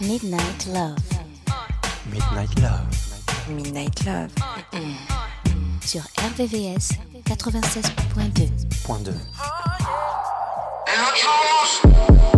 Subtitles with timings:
[0.00, 0.96] Midnight Love.
[2.10, 2.86] Midnight Love.
[3.48, 4.32] Midnight Love.
[5.80, 8.50] Sur RVVS 96.2.
[12.32, 12.37] 2.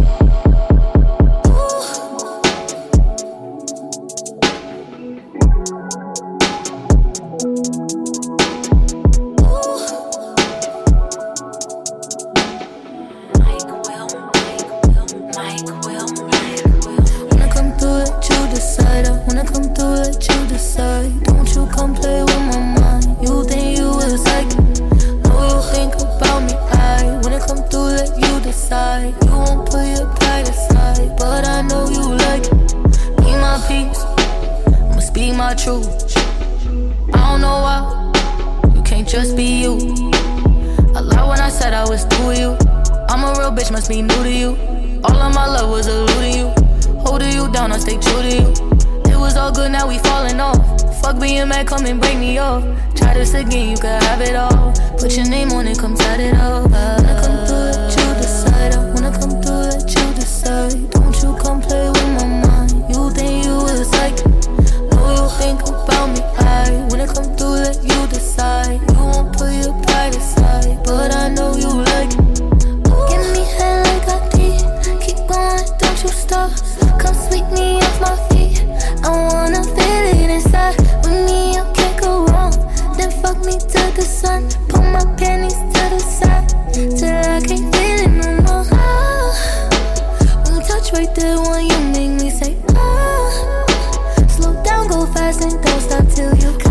[91.62, 94.26] you make me say, ah.
[94.28, 96.69] Slow down, go fast, and don't stop till you come.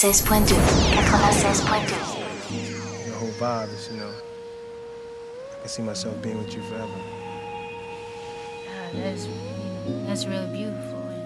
[0.00, 0.06] The
[3.18, 6.88] whole vibe is, you know, I can see myself being with you forever.
[8.94, 9.28] That's,
[10.06, 11.00] that's really beautiful.
[11.00, 11.22] And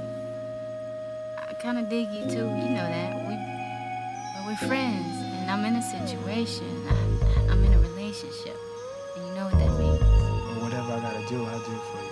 [1.38, 2.48] I kind of dig you, too.
[2.48, 3.14] You know that.
[3.28, 3.38] We
[4.44, 6.66] we're friends, and I'm in a situation.
[6.88, 6.96] I,
[7.52, 8.56] I'm in a relationship,
[9.14, 10.00] and you know what that means.
[10.00, 12.03] Well, whatever I got to do, I'll do it for you.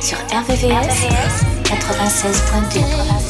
[0.00, 3.23] Sur RVVS 96.2.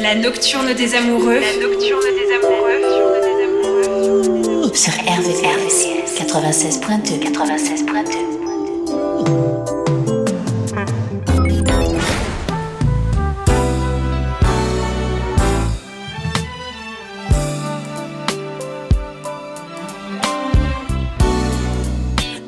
[0.00, 1.40] La nocturne des amoureux.
[1.40, 2.82] La nocturne des amoureux.
[4.74, 5.86] Sur RVCS
[6.18, 8.36] 96.2 96.2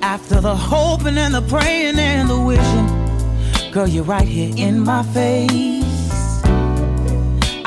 [0.02, 5.02] After the hoping and the praying and the wishing, girl, you're right here in my
[5.14, 5.77] face.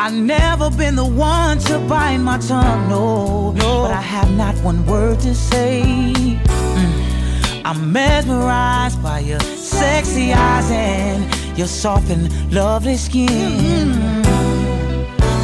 [0.03, 3.84] I've never been the one to bite my tongue, no, no.
[3.84, 5.84] But I have not one word to say.
[5.84, 7.62] Mm.
[7.63, 11.22] I'm mesmerized by your sexy eyes and
[11.55, 13.27] your soft and lovely skin.
[13.27, 14.25] Mm.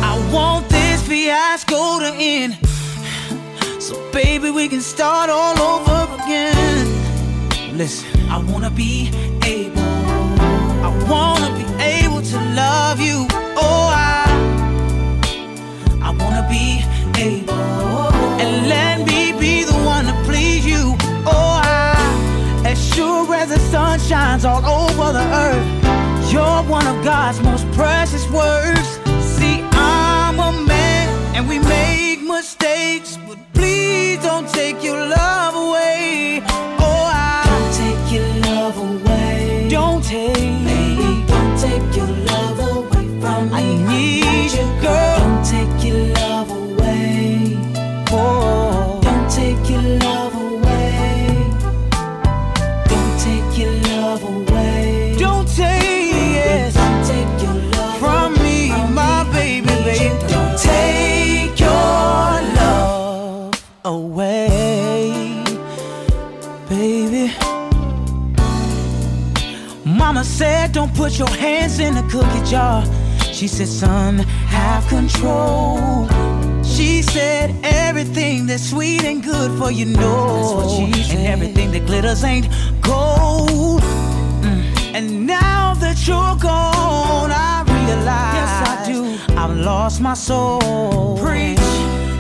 [0.02, 2.58] I want this fiasco to end.
[3.80, 7.78] So, baby, we can start all over again.
[7.78, 9.12] Listen, I wanna be
[9.46, 9.80] able,
[10.88, 13.28] I wanna be able to love you.
[13.56, 14.07] Oh, I
[18.68, 20.96] let me be the one to please you.
[21.26, 27.04] Oh, I, as sure as the sun shines all over the earth, you're one of
[27.04, 28.77] God's most precious words.
[71.18, 72.84] Put your hands in the cookie jar.
[73.34, 76.08] She said, son, have control.
[76.64, 80.90] She said, everything that's sweet and good for you know.
[81.10, 82.48] And everything that glitters ain't
[82.82, 83.82] gold.
[84.42, 84.94] Mm.
[84.94, 89.34] And now that you're gone, I realize yes, I do.
[89.36, 91.18] I've lost my soul.
[91.18, 91.60] Preach.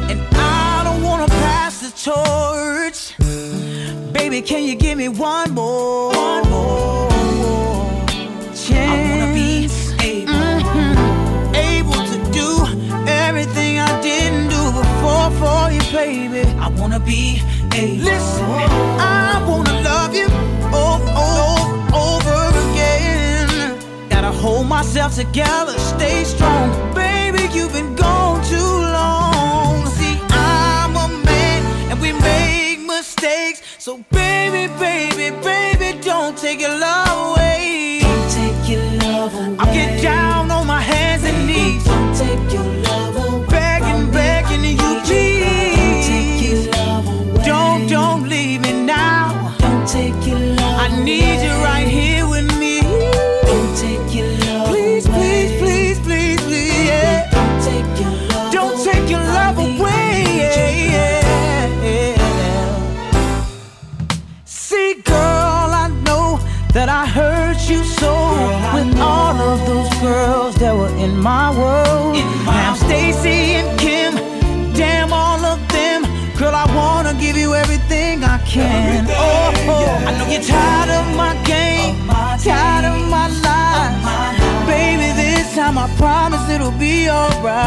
[0.09, 3.17] And I don't wanna pass the torch.
[4.13, 6.11] Baby, can you give me one more?
[6.13, 6.66] One more
[15.97, 16.43] baby.
[16.65, 17.41] I wanna be
[17.73, 18.03] able.
[18.11, 18.45] Listen,
[19.25, 20.29] I wanna love you
[20.85, 21.65] over, over,
[22.05, 23.49] over again.
[24.07, 27.41] Gotta hold myself together, stay strong, baby.
[27.55, 29.87] You've been gone too long.
[29.97, 33.59] See, I'm a man, and we make mistakes.
[33.79, 38.01] So baby, baby, baby, don't take your love away.
[38.03, 39.57] Don't take your love away.
[39.61, 41.83] I'll get down on my hands and knees.
[41.85, 42.76] Don't take your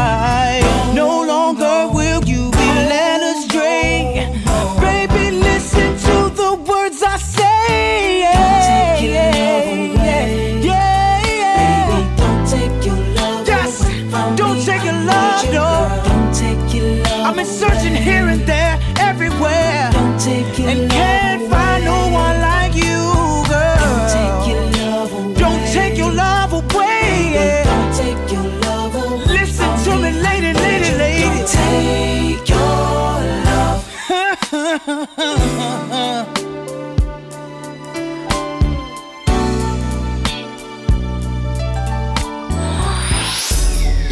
[0.01, 0.60] alright.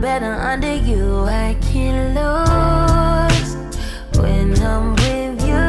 [0.00, 1.24] better under you.
[1.24, 3.56] I can't lose
[4.18, 5.66] when I'm with you.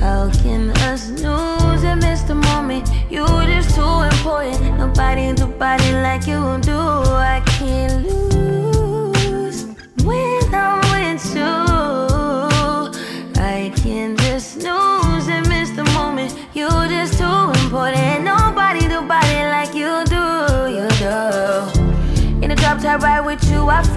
[0.00, 2.88] How can us lose and miss the moment?
[3.08, 4.78] You are just too important.
[4.78, 6.81] Nobody do body like you do.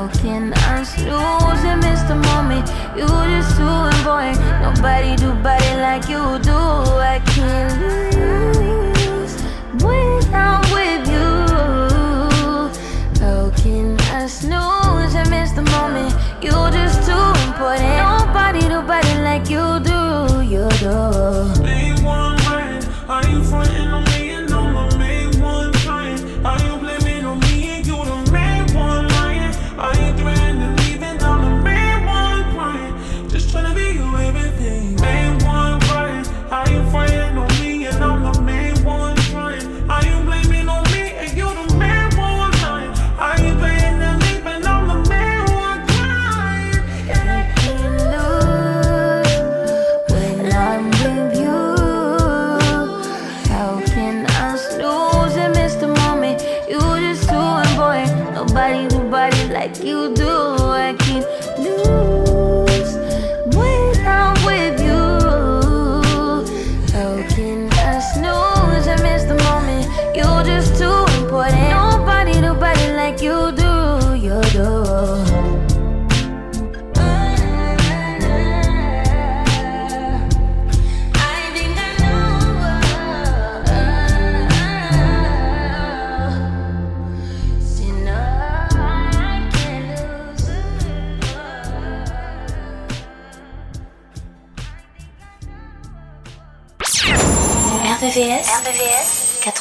[0.00, 2.66] How can I snooze and miss the moment?
[2.96, 4.40] You just too important.
[4.62, 6.56] Nobody do body like you do.
[6.56, 7.70] I can't
[8.16, 9.34] lose
[9.84, 11.20] when I'm with you.
[15.12, 16.14] And miss the moment?
[16.40, 17.99] You just too important.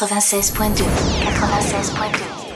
[0.09, 0.85] 96.2
[1.23, 2.48] 96.2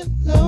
[0.00, 0.39] Come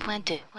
[0.00, 0.53] 96.2.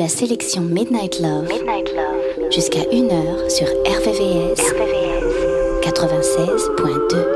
[0.00, 1.46] La sélection Midnight Love.
[2.50, 4.58] Jusqu'à 1h sur RVVS.
[5.82, 7.26] 96.2.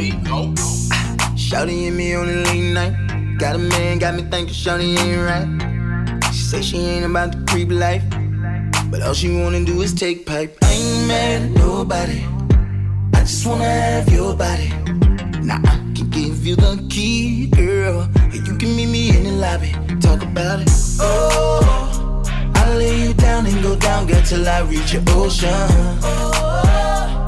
[0.00, 1.36] 96.2.
[1.36, 2.94] Shawty and me on a late night.
[3.38, 5.46] Got a man, got me thinking Shawty ain't right.
[6.32, 8.02] She say she ain't about the creep life.
[8.90, 10.58] But all she wanna do is take pipe.
[10.62, 12.24] I ain't mad at nobody.
[13.14, 14.70] I just wanna have your body.
[15.42, 18.08] Now I can give you the key, girl.
[18.16, 19.72] And you can meet me in the lobby.
[20.00, 20.70] Talk about it.
[20.98, 22.22] Oh,
[22.56, 25.50] I lay you down and go down, girl, till I reach your ocean.
[26.02, 27.26] Oh,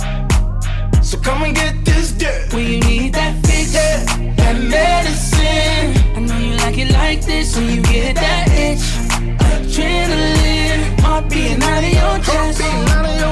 [1.01, 2.53] so come and get this dirt.
[2.53, 5.95] When you need that fix, that medicine.
[6.17, 9.02] I know you like it like this when you get that itch.
[9.53, 12.61] Adrenaline, heart beating out of your chest.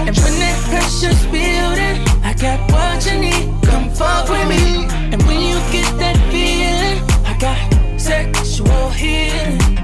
[0.09, 3.46] And when that pressure's building, I got what you need.
[3.64, 4.87] Come fuck with me.
[5.12, 9.80] And when you get that feeling, I got sexual healing.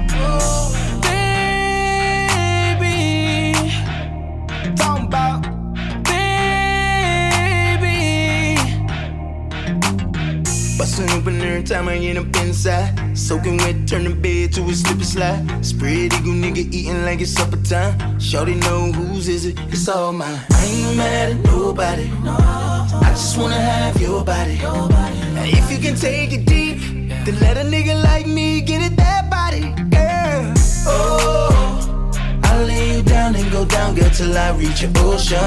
[10.97, 13.15] Bustin' open every time I end up inside.
[13.15, 15.63] Soaking wet, turn the bed to a slip and slide.
[15.63, 18.19] Spread eagle nigga eating like it's supper time.
[18.19, 20.39] Shorty know whose is it, it's all mine.
[20.49, 22.09] I ain't mad at nobody.
[22.25, 24.57] I just wanna have your body.
[24.63, 26.79] And if you can take it deep,
[27.25, 29.75] then let a nigga like me get it that body.
[29.91, 30.51] Yeah.
[30.87, 32.09] Oh,
[32.45, 35.37] I'll lay you down and go down, girl, till I reach your ocean.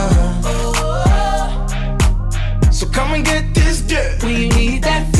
[2.71, 4.23] So come and get this dirt.
[4.23, 5.20] You need that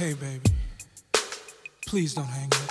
[0.00, 0.48] Hey, baby.
[1.86, 2.70] Please don't hang up.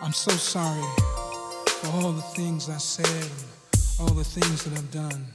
[0.00, 0.88] I'm so sorry
[1.66, 5.26] for all the things I said and all the things that I've done.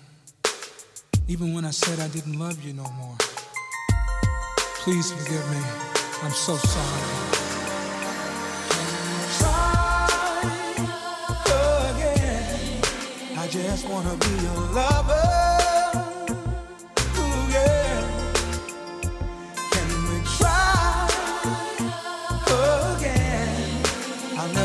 [1.27, 3.17] Even when I said I didn't love you no more.
[4.85, 5.61] Please forgive me.
[6.23, 7.07] I'm so sorry.
[9.37, 10.07] Try
[11.93, 13.37] again.
[13.37, 15.56] I just wanna be your lover.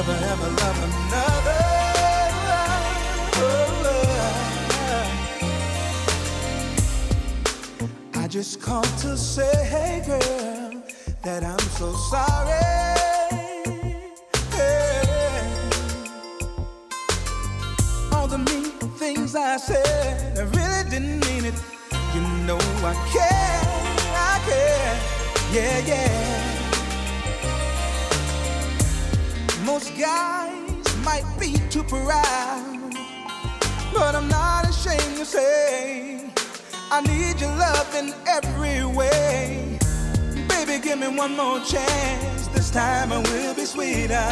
[0.07, 1.59] Never ever love another.
[8.15, 10.83] I just called to say, hey girl,
[11.23, 12.53] that I'm so sorry.
[14.51, 15.03] Hey.
[18.13, 18.65] All the mean
[18.99, 21.55] things I said, I really didn't mean it.
[22.15, 23.61] You know I care,
[24.17, 25.01] I care,
[25.53, 26.42] yeah, yeah.
[29.73, 32.93] Most guys might be too proud,
[33.95, 36.31] but I'm not ashamed to say
[36.91, 39.79] I need your love in every way.
[40.47, 42.49] Baby, give me one more chance.
[42.49, 44.29] This time it will be sweeter.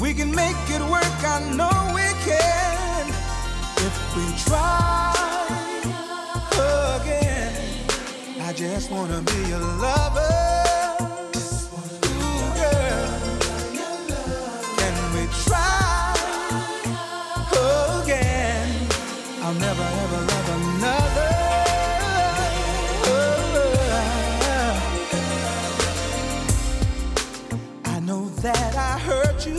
[0.00, 3.06] We can make it work, I know we can.
[3.86, 5.12] If we try
[7.02, 7.52] again,
[8.40, 10.75] I just wanna be your lover.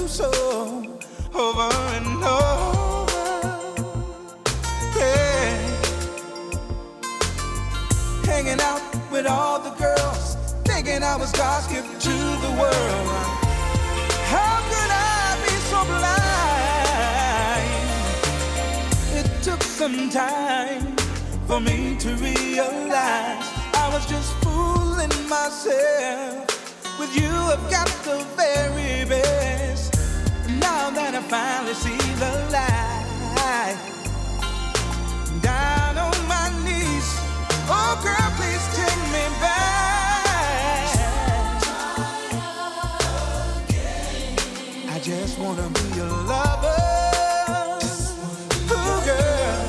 [0.08, 0.32] Hurt you so
[1.34, 3.48] over and over.
[4.96, 5.58] Yeah.
[8.26, 13.08] Hanging out with all the girls, thinking I was God's gift to the world.
[14.32, 16.48] How could I be so blind?
[19.20, 20.96] It took some time
[21.48, 26.46] for me to realize I was just fooling myself.
[27.00, 29.57] With you, I've got the very best
[30.98, 33.78] that I finally see the light.
[35.44, 37.08] Down on my knees,
[37.70, 40.90] oh girl, please take me back.
[44.90, 46.82] I just wanna be your lover.
[48.74, 49.66] Ooh, girl,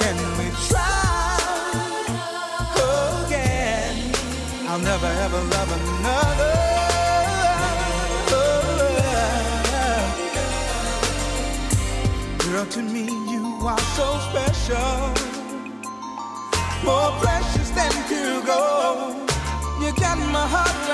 [0.00, 1.40] can we try
[3.24, 3.94] again?
[4.68, 6.51] I'll never ever love another.
[12.72, 15.12] To me you are so special,
[16.82, 19.30] more precious than pure gold.
[19.82, 20.91] You got my heart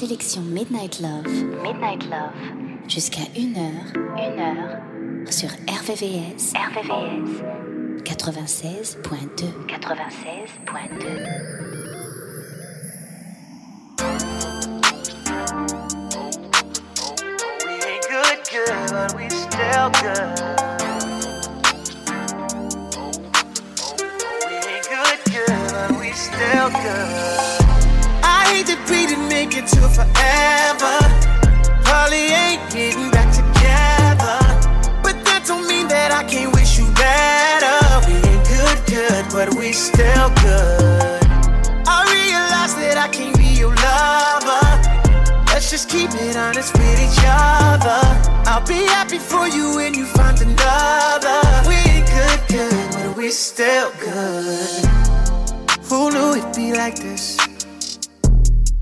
[0.00, 1.28] sélection Midnight Love,
[1.62, 2.32] Midnight Love,
[2.88, 7.42] jusqu'à 1h, 1h, sur RVVS, RVVS,
[8.02, 8.96] 96.2,
[9.66, 11.04] 96.2.
[17.66, 20.32] We ain't good, good, but we still good.
[24.48, 27.59] We ain't good, good, but we still good.
[29.40, 30.98] Make it to forever.
[31.82, 34.38] Probably ain't getting back together.
[35.02, 37.78] But that don't mean that I can't wish you better.
[38.06, 41.24] We ain't good, good, but we still good.
[41.86, 44.66] I realize that I can't be your lover.
[45.46, 48.02] Let's just keep it honest with each other.
[48.46, 51.40] I'll be happy for you when you find another.
[51.66, 54.84] We ain't good, good, but we still good.
[55.88, 57.49] Who knew it'd be like this?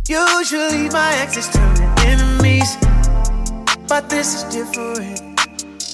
[0.08, 2.78] Usually my exes turn to enemies,
[3.86, 5.20] but this is different.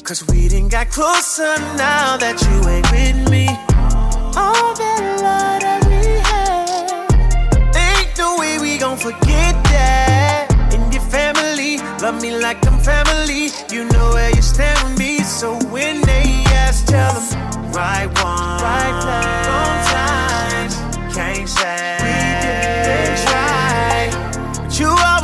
[0.04, 3.48] Cause we didn't got closer now that you ain't with me.
[3.50, 5.98] Oh, All that love that we
[6.30, 10.46] had, ain't no way we gon' forget that.
[10.72, 13.48] And your family, love me like I'm family.
[13.72, 18.62] You know where you stand with me, so when they ask, tell them right one,
[18.62, 21.16] right place, wrong times.
[21.16, 22.03] Can't say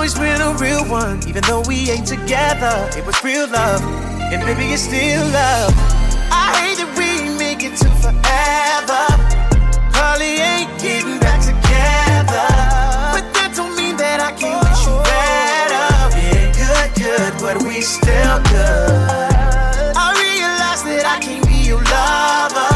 [0.00, 2.88] always been a real one, even though we ain't together.
[2.96, 3.82] It was real love,
[4.32, 5.74] and baby, it's still love.
[6.32, 9.04] I hate that we make it to forever.
[9.92, 12.48] Probably ain't getting back together.
[13.12, 15.84] But that don't mean that I can't wish you better.
[16.16, 19.92] Ain't good, good, but we still good.
[20.00, 22.69] I realize that I can't be your lover.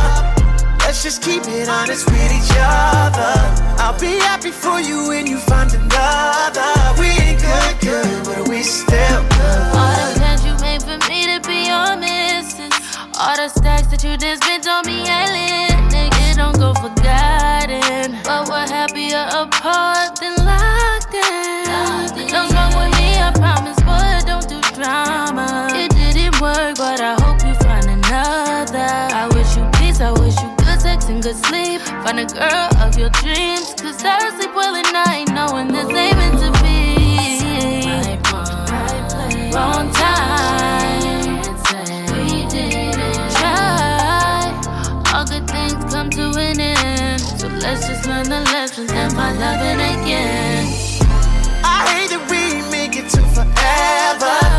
[1.05, 3.37] Just keep it honest with each other.
[3.77, 6.65] I'll be happy for you when you find another.
[6.99, 9.77] We ain't good, good, but we still good.
[9.77, 12.73] All the plans you made for me to be your missus.
[13.21, 15.93] All the stacks that you just spent on me ain't lit.
[15.93, 17.64] Nigga, don't go forgotten.
[34.05, 36.77] Cause I sleep well at night, knowing this ain't meant to be.
[39.55, 41.41] Wrong time.
[42.13, 44.53] We didn't try.
[45.15, 47.23] All good things come to an end.
[47.23, 50.67] So let's just learn the lessons and find loving again.
[51.65, 54.54] I hate that we make it to forever.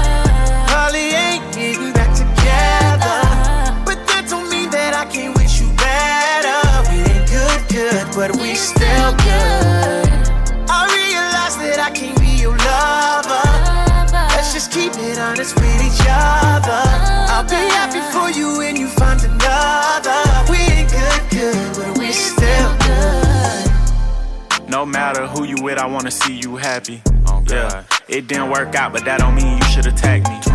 [15.36, 16.82] Honest with each other.
[17.28, 20.24] I'll be happy for you when you find another.
[20.50, 24.70] We ain't good, good, but we still good.
[24.70, 27.02] No matter who you with, I wanna see you happy.
[27.28, 30.55] Oh, yeah, it didn't work out, but that don't mean you should attack me.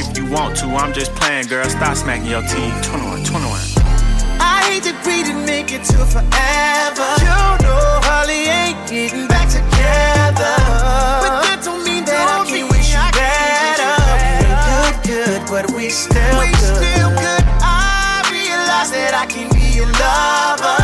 [0.01, 1.67] if you want to, I'm just playing, girl.
[1.69, 2.73] Stop smacking your teeth.
[2.83, 3.61] 21, 21.
[4.41, 7.07] I hate to breathe and make it to forever.
[7.21, 10.53] You know Holly ain't getting back together.
[11.21, 13.93] But that don't mean that I can't wish you better.
[14.01, 16.81] We ain't good, good, but we still we good.
[16.81, 17.43] still good.
[17.61, 20.81] I realize that I can be your lover.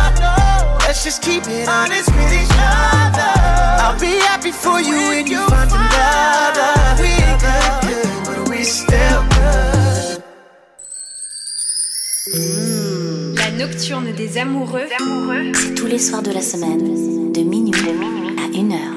[0.85, 3.33] Let's just keep it honest with each other.
[3.81, 6.76] I'll be happy for you when you find another.
[13.37, 14.87] La nocturne des amoureux.
[15.53, 18.35] C'est tous les soirs de la semaine, de minuit, de minuit.
[18.37, 18.96] à 1h.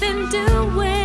[0.00, 0.99] Been doing.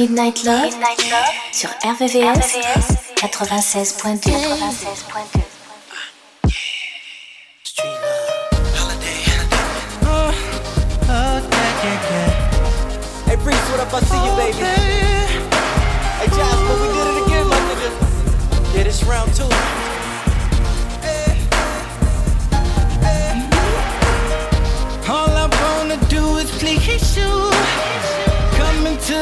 [0.00, 0.72] Midnight Love,
[1.52, 2.56] sur RVVS
[3.16, 4.30] 96.2.
[13.26, 13.92] Hey, Reese, what up?
[13.92, 14.64] I see you, baby.
[16.16, 17.90] Hey, Jasper, we did it again, my nigga.
[18.74, 19.89] Yeah, this round two.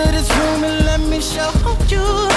[0.06, 1.50] This room and let me show
[1.88, 2.27] you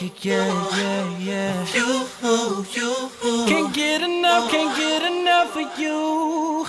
[0.00, 0.46] yeah,
[0.76, 1.66] yeah, yeah.
[1.74, 2.06] You,
[2.72, 6.66] you, can't get enough, can't get enough of you.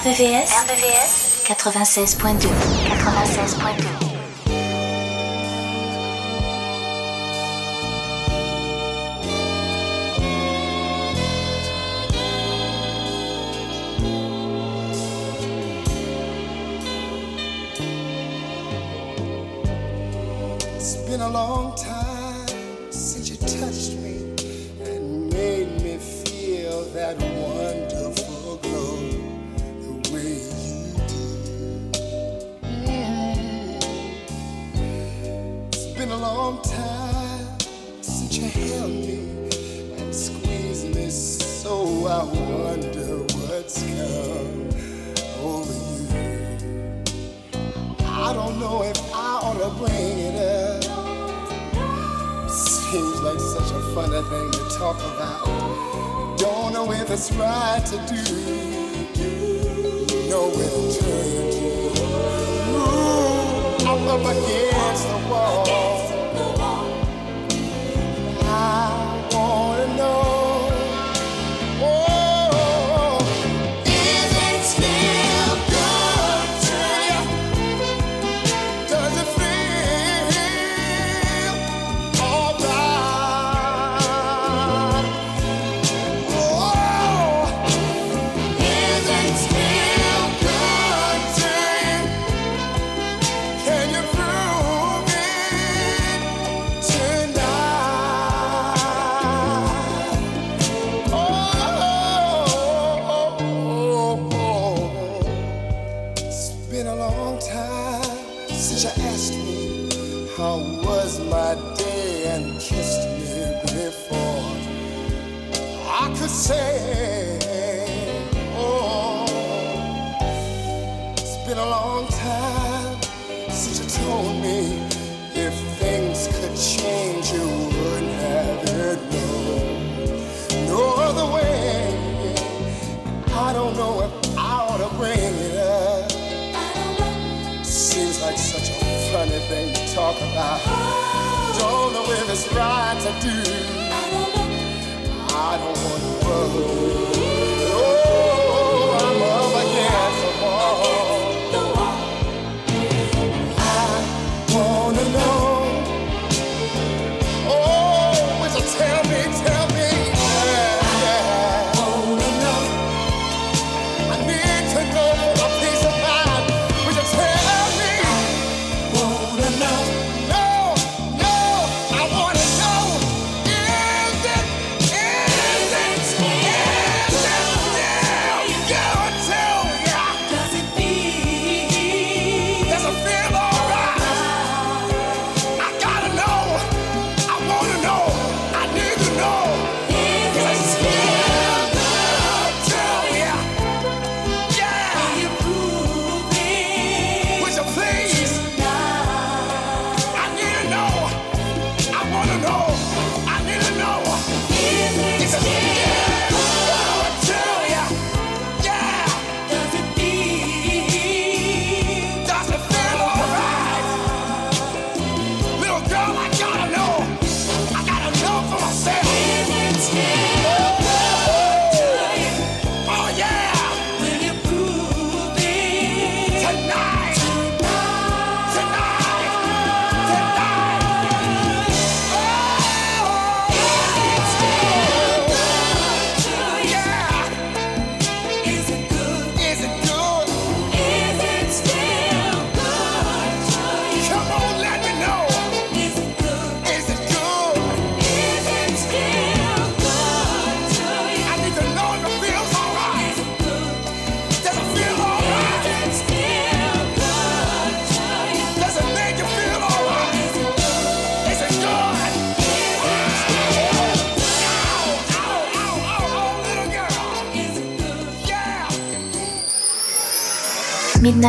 [0.00, 2.48] RVVS, RVVS, 96.2,
[2.88, 4.03] 96.2.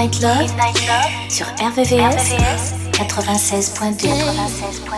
[0.06, 2.36] Midnight Love, sur RVVS,
[2.92, 4.95] 96.2.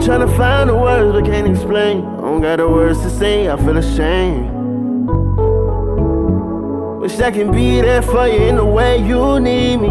[0.00, 2.04] been trying to find the words but can't explain.
[2.04, 4.50] I don't got the words to say, I feel ashamed.
[7.00, 9.88] Wish I can be there for you in the way you need me.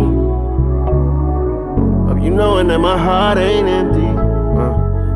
[2.08, 4.00] Hope you knowing that my heart ain't empty.
[4.00, 4.74] Uh,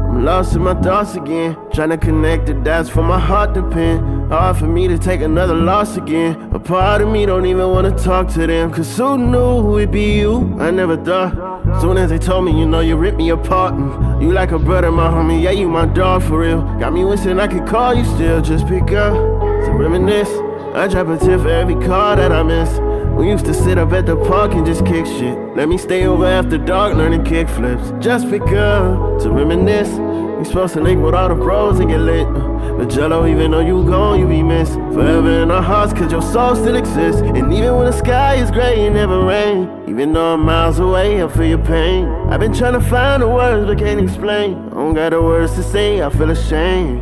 [0.09, 1.57] I'm lost in my thoughts again.
[1.71, 4.29] Trying to connect the dots for my heart to pin.
[4.29, 6.51] Hard for me to take another loss again.
[6.53, 8.71] A part of me don't even wanna talk to them.
[8.71, 10.57] Cause who knew it'd be you?
[10.59, 11.52] I never thought.
[11.81, 13.73] Soon as they told me, you know, you ripped me apart.
[13.73, 15.41] Mm, You like a brother, my homie.
[15.41, 16.61] Yeah, you my dog for real.
[16.79, 18.41] Got me wishing I could call you still.
[18.41, 19.13] Just pick up
[19.65, 20.29] to reminisce.
[20.75, 22.69] I drop a tip for every car that I miss.
[23.17, 25.37] We used to sit up at the park and just kick shit.
[25.55, 27.91] Let me stay over after dark learning kick flips.
[27.99, 29.89] Just pick up to reminisce.
[30.43, 32.27] We supposed to link with all the bros and get lit.
[32.27, 34.73] Uh, But Jello, even though you gone, you be missed.
[34.73, 37.21] Forever in our hearts, cause your soul still exists.
[37.21, 39.69] And even when the sky is gray, it never rain.
[39.87, 42.09] Even though I'm miles away, I feel your pain.
[42.29, 44.55] I've been trying to find the words but can't explain.
[44.55, 47.01] I don't got the words to say, I feel ashamed.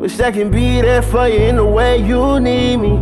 [0.00, 2.96] Wish I can be there for you in the way you need me.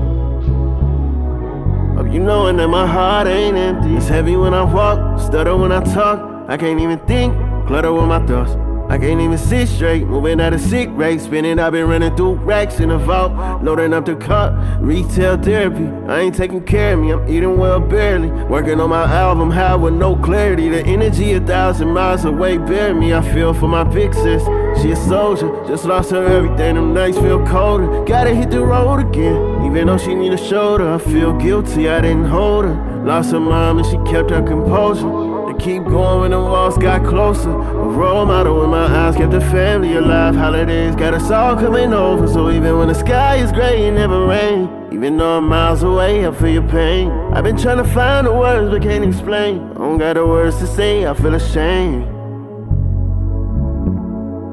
[1.97, 3.97] Hope you knowing that my heart ain't empty.
[3.97, 6.21] It's heavy when I walk, stutter when I talk.
[6.51, 7.35] I can't even think,
[7.69, 8.57] clutter with my thoughts.
[8.91, 11.21] I can't even sit straight, moving at a sick rate.
[11.21, 14.55] Spinning, I've been running through racks in the vault, loading up the cup.
[14.81, 17.13] Retail therapy, I ain't taking care of me.
[17.13, 18.31] I'm eating well barely.
[18.47, 20.71] Working on my album, high with no clarity.
[20.71, 23.13] The energy a thousand miles away, bear me.
[23.13, 24.43] I feel for my big sis.
[24.81, 26.77] She a soldier, just lost her everything.
[26.77, 28.03] Them nights feel colder.
[28.07, 29.67] Gotta hit the road again.
[29.67, 31.91] Even though she need a shoulder, I feel guilty.
[31.91, 33.05] I didn't hold her.
[33.05, 35.38] Lost her mom and she kept her composure.
[35.59, 37.51] Keep going when the walls got closer.
[37.51, 40.37] A role model in my eyes kept the family alive.
[40.37, 42.29] Holidays got us all coming over.
[42.29, 44.71] So even when the sky is gray, it never rain.
[44.93, 47.11] Even though I'm miles away, I feel your pain.
[47.33, 49.59] I've been trying to find the words but can't explain.
[49.73, 52.07] I don't got the words to say, I feel ashamed.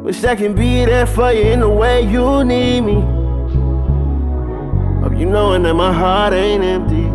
[0.04, 3.02] Wish I can be there for you in the way you need me.
[5.02, 7.15] Hope you knowing that my heart ain't empty.